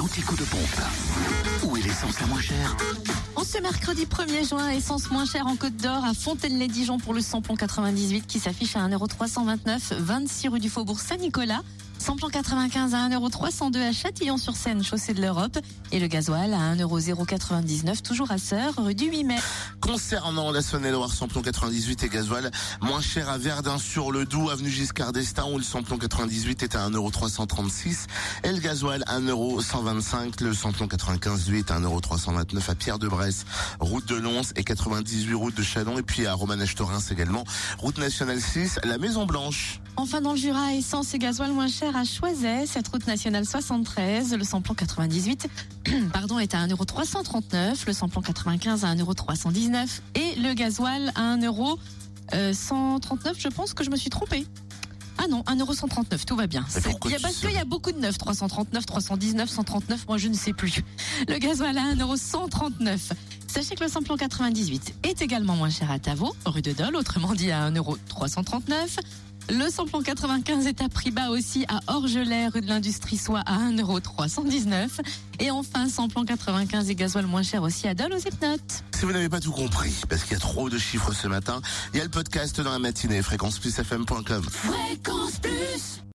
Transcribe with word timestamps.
l'anti-coup 0.00 0.36
de 0.36 0.44
pompe. 0.44 0.80
Où 1.62 1.76
est 1.76 1.82
l'essence 1.82 2.18
la 2.20 2.26
moins 2.26 2.40
chère 2.40 2.74
En 3.36 3.44
ce 3.44 3.58
mercredi 3.58 4.06
1er 4.06 4.48
juin, 4.48 4.70
essence 4.70 5.10
moins 5.10 5.26
chère 5.26 5.46
en 5.46 5.56
Côte 5.56 5.76
d'Or 5.76 6.02
à 6.06 6.14
Fontaine-les-Dijon 6.14 6.98
pour 6.98 7.12
le 7.12 7.20
samplon 7.20 7.54
98 7.54 8.26
qui 8.26 8.38
s'affiche 8.38 8.76
à 8.76 8.88
1,329€, 8.88 9.96
26 9.98 10.48
rue 10.48 10.58
du 10.58 10.70
Faubourg 10.70 11.00
Saint-Nicolas. 11.00 11.60
Samplon 12.00 12.30
95 12.30 12.94
à 12.94 13.08
1,302€ 13.10 13.76
à 13.76 13.92
Châtillon-sur-Seine, 13.92 14.82
chaussée 14.82 15.12
de 15.12 15.20
l'Europe. 15.20 15.58
Et 15.92 16.00
le 16.00 16.06
gasoil 16.06 16.54
à 16.54 16.74
1,099€, 16.74 18.00
toujours 18.00 18.30
à 18.30 18.38
Sœur, 18.38 18.72
rue 18.78 18.94
du 18.94 19.10
8 19.10 19.24
mai. 19.24 19.36
Concernant 19.82 20.50
la 20.50 20.62
Saône-et-Loire, 20.62 21.12
samplon 21.12 21.42
98 21.42 22.04
et 22.04 22.08
gasoil 22.08 22.50
moins 22.80 23.02
cher 23.02 23.28
à 23.28 23.36
Verdun 23.36 23.76
sur 23.76 24.12
le 24.12 24.24
Doubs, 24.24 24.48
avenue 24.48 24.70
Giscard 24.70 25.12
d'Estaing 25.12 25.52
où 25.52 25.58
le 25.58 25.62
samplon 25.62 25.98
98 25.98 26.62
est 26.62 26.74
à 26.74 26.88
1,336€ 26.88 28.06
et 28.44 28.52
le 28.52 28.60
gasoil 28.60 29.04
1,125€. 29.06 30.42
Le 30.42 30.54
samplon 30.54 30.88
95 30.88 31.50
lui 31.50 31.58
est 31.58 31.70
à 31.70 31.78
1,329€ 31.80 32.70
à 32.70 32.74
Pierre 32.76 32.98
de 32.98 33.08
Bresse, 33.08 33.44
route 33.78 34.06
de 34.06 34.14
Lons 34.14 34.40
et 34.56 34.64
98 34.64 35.34
route 35.34 35.54
de 35.54 35.62
Chalon 35.62 35.98
et 35.98 36.02
puis 36.02 36.26
à 36.26 36.32
Romanèche-Torins 36.32 37.00
également, 37.10 37.44
route 37.76 37.98
nationale 37.98 38.40
6, 38.40 38.80
la 38.84 38.96
Maison 38.96 39.26
Blanche. 39.26 39.80
Enfin, 39.96 40.22
dans 40.22 40.32
le 40.32 40.38
Jura, 40.38 40.72
essence 40.72 41.12
et 41.12 41.18
gasoil 41.18 41.52
moins 41.52 41.68
cher 41.68 41.89
à 41.96 42.04
Choiset, 42.04 42.66
cette 42.66 42.88
route 42.88 43.06
nationale 43.06 43.44
73, 43.44 44.34
le 44.34 44.44
samplon 44.44 44.74
98 44.74 45.48
pardon, 46.12 46.38
est 46.38 46.54
à 46.54 46.66
1,339€, 46.66 47.86
le 47.86 47.92
samplon 47.92 48.20
95 48.22 48.84
à 48.84 48.94
1,319€ 48.94 50.00
et 50.14 50.36
le 50.40 50.54
gasoil 50.54 51.12
à 51.14 51.36
1,139€. 51.36 53.34
Je 53.38 53.48
pense 53.48 53.74
que 53.74 53.84
je 53.84 53.90
me 53.90 53.96
suis 53.96 54.10
trompée. 54.10 54.46
Ah 55.18 55.26
non, 55.28 55.42
1,139€, 55.42 56.24
tout 56.24 56.36
va 56.36 56.46
bien. 56.46 56.64
Il 57.04 57.10
y 57.10 57.14
a, 57.14 57.20
parce 57.20 57.36
qu'il 57.36 57.52
y 57.52 57.58
a 57.58 57.64
beaucoup 57.64 57.92
de 57.92 57.98
neufs, 57.98 58.18
339, 58.18 58.86
319, 58.86 59.48
139, 59.48 60.06
moi 60.08 60.18
je 60.18 60.28
ne 60.28 60.34
sais 60.34 60.52
plus. 60.52 60.82
Le 61.28 61.38
gasoil 61.38 61.76
à 61.76 61.94
1,139€. 61.94 63.12
Sachez 63.46 63.74
que 63.74 63.84
le 63.84 63.90
samplon 63.90 64.16
98 64.16 64.94
est 65.02 65.22
également 65.22 65.56
moins 65.56 65.70
cher 65.70 65.90
à 65.90 65.98
Tavaux, 65.98 66.34
rue 66.46 66.62
de 66.62 66.72
Dole, 66.72 66.96
autrement 66.96 67.34
dit 67.34 67.50
à 67.50 67.70
1,339€. 67.70 69.00
Le 69.50 69.68
samplon 69.68 70.00
95 70.00 70.66
est 70.68 70.80
à 70.80 70.88
prix 70.88 71.10
bas 71.10 71.28
aussi 71.30 71.66
à 71.68 71.80
Orgelet, 71.92 72.46
rue 72.46 72.60
de 72.60 72.68
l'Industrie, 72.68 73.16
soit 73.16 73.40
à 73.40 73.58
1,319€. 73.58 75.00
Et 75.40 75.50
enfin, 75.50 75.88
samplon 75.88 76.24
95 76.24 76.88
et 76.88 76.94
gasoil 76.94 77.26
moins 77.26 77.42
cher 77.42 77.64
aussi 77.64 77.88
à 77.88 77.94
Dole 77.94 78.12
aux 78.12 78.18
Hypnotes. 78.18 78.84
Si 78.96 79.04
vous 79.04 79.12
n'avez 79.12 79.28
pas 79.28 79.40
tout 79.40 79.50
compris, 79.50 79.94
parce 80.08 80.22
qu'il 80.22 80.34
y 80.34 80.36
a 80.36 80.38
trop 80.38 80.70
de 80.70 80.78
chiffres 80.78 81.12
ce 81.12 81.26
matin, 81.26 81.60
il 81.92 81.98
y 81.98 82.00
a 82.00 82.04
le 82.04 82.10
podcast 82.10 82.60
dans 82.60 82.70
la 82.70 82.78
matinée, 82.78 83.22
fréquenceplusfm.com. 83.22 84.44
Fréquence 84.44 85.38
Plus 85.40 86.00